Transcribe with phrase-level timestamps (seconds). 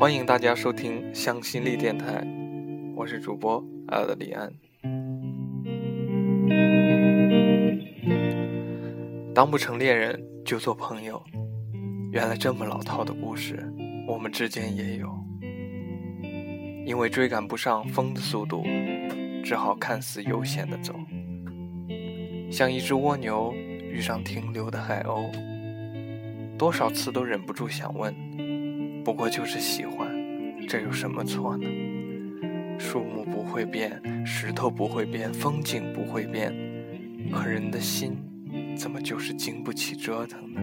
[0.00, 2.26] 欢迎大家收听向心力电台，
[2.96, 4.50] 我是主播阿德里安。
[9.34, 11.22] 当不成恋人就做朋友，
[12.10, 13.70] 原来这么老套的故事，
[14.08, 15.06] 我们之间也有。
[16.86, 18.64] 因为追赶不上风的速度，
[19.44, 20.94] 只好看似悠闲的走，
[22.50, 25.30] 像一只蜗牛遇上停留的海鸥。
[26.56, 28.14] 多少次都忍不住想问：
[29.04, 30.08] 不过就是喜欢，
[30.68, 31.66] 这有什么错呢？
[32.78, 36.54] 树木不会变，石头不会变，风景不会变，
[37.32, 38.16] 可人的心
[38.76, 40.60] 怎么就是经不起折腾呢？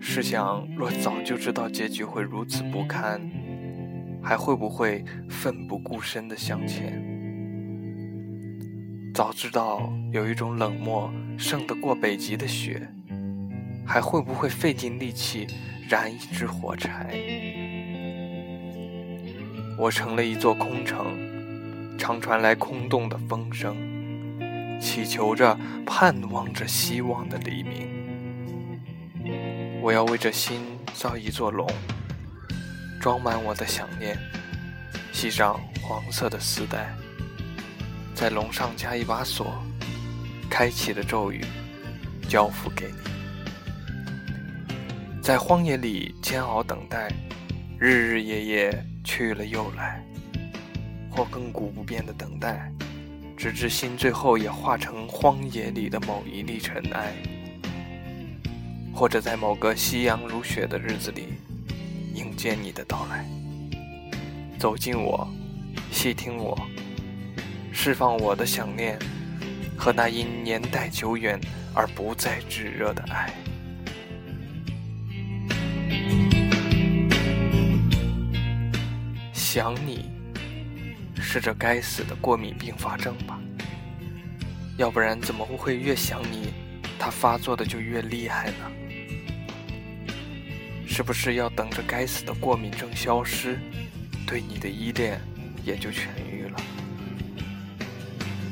[0.00, 3.20] 试想，若早就知道结局会如此不堪，
[4.22, 7.02] 还会不会奋不顾身地向前？
[9.14, 12.88] 早知道有一种冷漠胜得过北极的雪，
[13.90, 15.48] 还会不会费尽力气
[15.88, 17.12] 燃一支火柴？
[19.76, 23.76] 我成了一座空城，常传来空洞的风声，
[24.80, 27.90] 祈求着、盼望着希望的黎明。
[29.82, 30.60] 我要为这心
[30.94, 31.68] 造一座笼，
[33.00, 34.16] 装满我的想念，
[35.12, 36.94] 系上黄色的丝带，
[38.14, 39.52] 在笼上加一把锁，
[40.48, 41.44] 开启的咒语
[42.28, 43.10] 交付给你。
[45.30, 47.08] 在荒野里煎熬等待，
[47.78, 50.04] 日日夜夜去了又来，
[51.08, 52.68] 或亘古不变的等待，
[53.36, 57.14] 直至心最后也化成荒野里的某一粒尘埃。
[58.92, 61.28] 或者在某个夕阳如雪的日子里，
[62.12, 63.24] 迎接你的到来，
[64.58, 65.32] 走进我，
[65.92, 66.60] 细听我，
[67.70, 68.98] 释放我的想念
[69.76, 71.40] 和那因年代久远
[71.72, 73.32] 而不再炙热的爱。
[79.52, 80.08] 想你，
[81.20, 83.36] 是这该死的过敏并发症吧？
[84.76, 86.52] 要不然怎么会越想你，
[87.00, 90.14] 它发作的就越厉害呢？
[90.86, 93.58] 是不是要等着该死的过敏症消失，
[94.24, 95.20] 对你的依恋
[95.64, 96.60] 也就痊愈了？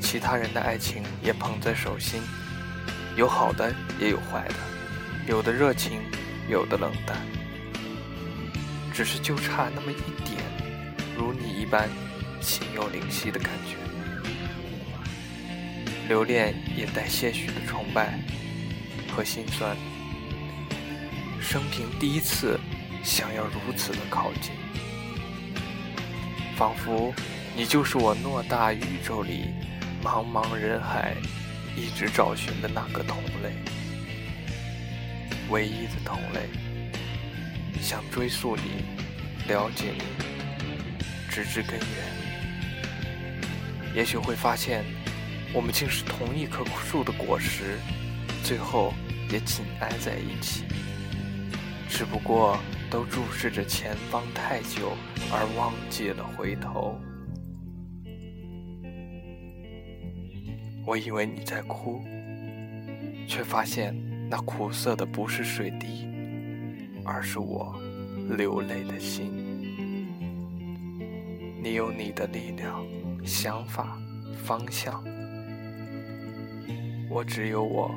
[0.00, 2.22] 其他人的爱情也捧在手心，
[3.16, 4.54] 有好的也有坏的，
[5.26, 6.00] 有的热情，
[6.48, 7.16] 有的冷淡，
[8.92, 10.33] 只是就差那么一点，
[11.16, 11.88] 如你一般
[12.40, 13.76] 心有灵犀的感觉。
[16.08, 18.18] 留恋也带些许的崇拜
[19.10, 19.76] 和心酸。
[21.40, 22.58] 生平第一次
[23.02, 24.52] 想要如此的靠近，
[26.56, 27.14] 仿佛
[27.56, 29.46] 你就是我偌大宇宙里
[30.02, 31.14] 茫茫人海
[31.76, 33.54] 一直找寻的那个同类，
[35.48, 36.48] 唯一的同类。
[37.80, 38.84] 想追溯你，
[39.46, 40.02] 了解你，
[41.34, 41.88] 直至根源，
[43.92, 44.84] 也许会发现，
[45.52, 47.76] 我们竟是同一棵树的果实，
[48.44, 48.94] 最后
[49.32, 50.62] 也紧挨在一起。
[51.88, 52.56] 只不过
[52.88, 54.96] 都注视着前方太久，
[55.32, 57.00] 而忘记了回头。
[60.86, 62.00] 我以为你在哭，
[63.26, 63.92] 却发现
[64.30, 66.06] 那苦涩的不是水滴，
[67.04, 67.76] 而是我
[68.36, 69.43] 流泪的心。
[71.64, 72.86] 你有你的力量、
[73.24, 73.98] 想法、
[74.44, 75.02] 方向，
[77.08, 77.90] 我只有我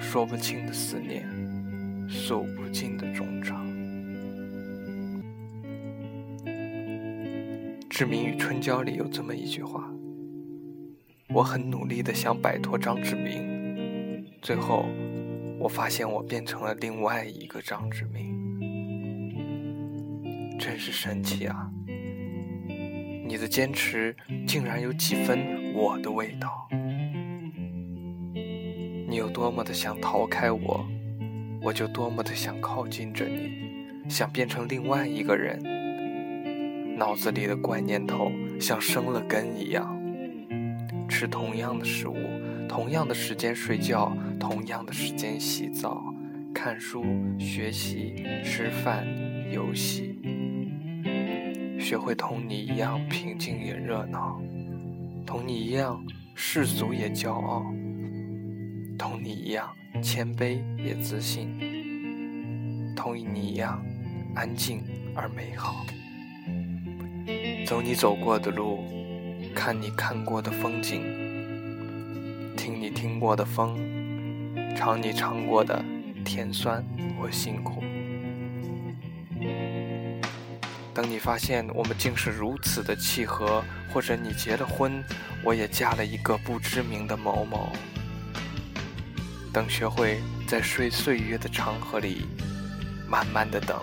[0.00, 1.28] 说不清的思念。
[2.08, 3.66] 诉不尽的衷肠。
[7.90, 9.86] 志明与春娇里有这么一句话：
[11.28, 14.86] 我很努力的想摆脱张志明，最后
[15.58, 18.58] 我发现我变成了另外一个张志明，
[20.58, 21.70] 真是神奇啊！
[23.26, 24.14] 你的坚持
[24.46, 26.68] 竟然有几分我的味道。
[29.08, 30.86] 你有多么的想逃开我？
[31.62, 35.58] 我就多么的想靠近着你，想变成另外一个人。
[36.98, 38.30] 脑子里的怪念头
[38.60, 39.98] 像生了根一样，
[41.08, 42.16] 吃同样的食物，
[42.68, 46.14] 同样的时间睡觉，同样的时间洗澡、
[46.54, 47.02] 看书、
[47.38, 49.06] 学习、吃饭、
[49.50, 50.13] 游戏，
[51.84, 54.40] 学会同你一样平静也热闹，
[55.26, 56.02] 同你一样
[56.34, 57.62] 世俗也骄傲，
[58.98, 59.68] 同你一样。
[60.02, 61.46] 谦卑也自信，
[62.96, 63.84] 同你一样
[64.34, 64.82] 安静
[65.14, 65.84] 而美好。
[67.66, 68.82] 走你走过的路，
[69.54, 71.02] 看你看过的风景，
[72.56, 73.76] 听你听过的风，
[74.74, 75.84] 尝你尝过的
[76.24, 76.82] 甜酸
[77.20, 77.83] 或辛苦。
[80.94, 85.02] 等你发现我们竟是如此的契合，或者你结了婚，
[85.42, 87.72] 我也嫁了一个不知名的某某。
[89.52, 92.26] 等学会在睡岁月的长河里，
[93.08, 93.80] 慢慢的等，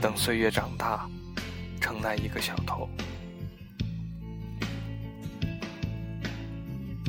[0.00, 1.08] 等岁月长大，
[1.80, 2.88] 成那一个小偷。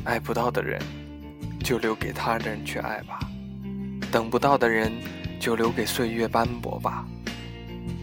[0.04, 0.80] 爱不到的人，
[1.64, 3.18] 就留给他人去爱吧；
[4.12, 4.92] 等不到的人，
[5.40, 7.04] 就留给岁月斑驳吧。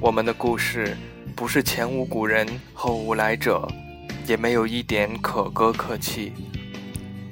[0.01, 0.95] 我们的故事
[1.35, 3.65] 不是前无古人后无来者，
[4.27, 6.33] 也没有一点可歌可泣。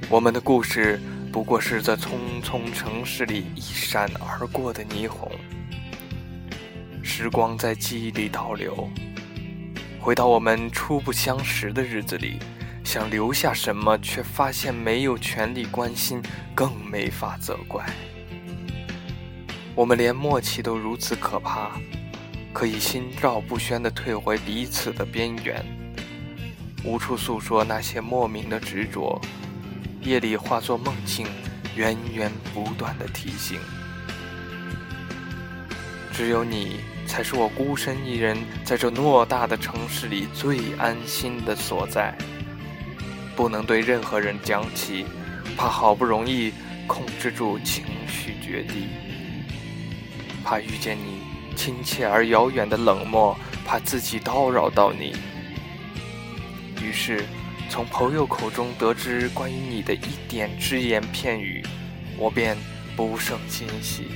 [0.10, 1.00] 我们的故事
[1.32, 5.30] 不过是在匆匆城市里一闪而过的霓虹。
[7.04, 8.90] 时光在记忆里倒流，
[10.00, 12.40] 回到我们初不相识的日子里，
[12.86, 16.22] 想留下什么，却发现没有权利关心，
[16.56, 17.86] 更没法责怪。
[19.76, 21.72] 我们连默契都如此可怕。
[22.54, 25.66] 可以心照不宣地退回彼此的边缘，
[26.86, 29.20] 无处诉说那些莫名的执着，
[30.02, 31.26] 夜里化作梦境，
[31.76, 33.60] 源源不断的提醒。
[36.14, 42.16] 只有你，才是我孤身一人在这偌大的城市里最安心的所在。
[43.36, 45.08] 不能对任何人讲起，
[45.58, 46.54] 怕好不容易
[46.86, 48.90] 控制住情绪决堤，
[50.44, 51.13] 怕遇见你。
[51.64, 55.16] 亲切而遥远的冷漠，怕自己叨扰到你，
[56.82, 57.24] 于是
[57.70, 61.64] 从朋友口中得知关于你的一点只言片语，
[62.18, 62.58] 我便
[62.98, 64.08] 不胜欣喜。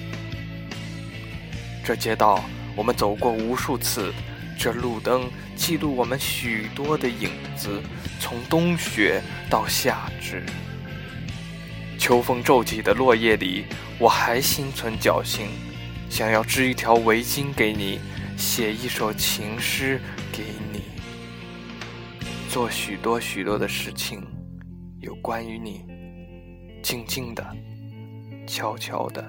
[1.86, 2.44] 这街道
[2.76, 4.14] 我们走过无数次，
[4.60, 7.82] 这路灯记录我们许多的影子，
[8.20, 10.44] 从冬雪到夏至，
[11.98, 13.64] 秋风骤起的落叶里，
[13.98, 15.48] 我还心存侥幸。
[16.09, 18.00] 想要织一条围巾给你，
[18.38, 20.00] 写一首情诗
[20.31, 20.44] 给
[20.74, 20.81] 你，
[22.50, 24.24] 做许多许多的事情，
[25.00, 25.86] 有关于你，
[26.81, 27.45] 静静的，
[28.48, 29.24] 悄悄的，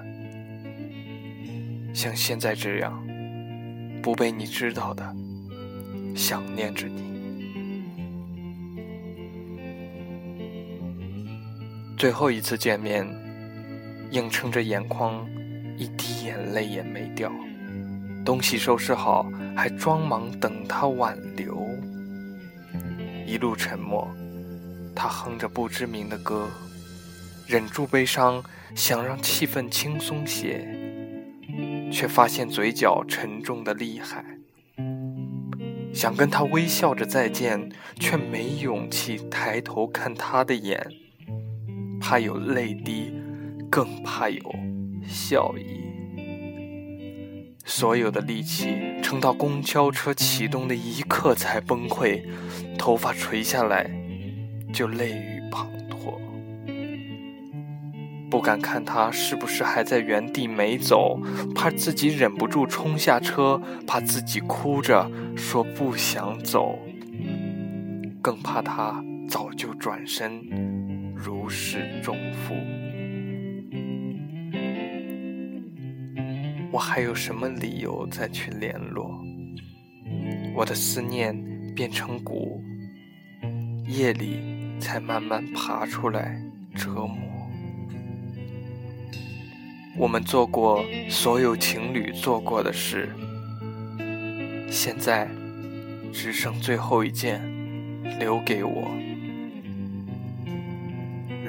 [1.93, 3.05] 像现在这样，
[4.01, 5.15] 不被你知道的，
[6.15, 7.09] 想念着你。
[11.97, 13.05] 最后一次见面，
[14.11, 15.27] 硬撑着眼眶。
[15.79, 17.31] 一滴眼泪也没掉，
[18.25, 21.65] 东西收拾好，还装忙等他挽留。
[23.25, 24.05] 一路沉默，
[24.93, 26.49] 他哼着不知名的歌，
[27.47, 28.43] 忍住悲伤，
[28.75, 30.67] 想让气氛轻松些，
[31.89, 34.25] 却发现嘴角沉重的厉害。
[35.93, 40.85] 想跟他微笑着再见，却没勇气抬头看他的眼，
[42.01, 43.13] 怕有泪滴，
[43.71, 44.41] 更怕有。
[45.09, 45.91] 笑意，
[47.65, 52.23] 所有的力气撑到公交车启动的一刻才崩溃，
[52.77, 53.89] 头发垂下来
[54.71, 56.13] 就泪雨滂沱，
[58.29, 61.19] 不敢看他是不是还在原地没走，
[61.55, 66.77] 怕自己忍不住冲下车，怕自己哭着说不想走，
[68.21, 70.43] 更怕他早就转身
[71.15, 72.53] 如释重负。
[76.71, 79.11] 我还有什么理由再去联络？
[80.55, 81.35] 我的思念
[81.75, 82.61] 变成蛊，
[83.87, 86.39] 夜里才慢慢爬出来
[86.75, 87.17] 折磨。
[89.97, 93.09] 我们做过所有情侣做过的事，
[94.69, 95.27] 现在
[96.13, 97.41] 只剩最后一件
[98.19, 98.91] 留给我，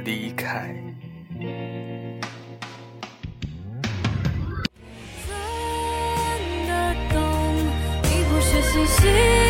[0.05, 0.75] 离开。
[8.71, 9.50] 栖息